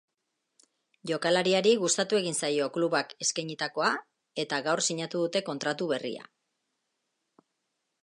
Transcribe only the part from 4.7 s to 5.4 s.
gaur sinatu